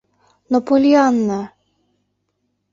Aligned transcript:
Но 0.51 0.57
Поллианна!.. 0.67 1.41